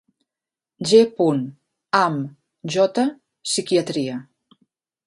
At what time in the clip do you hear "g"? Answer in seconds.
0.91-0.93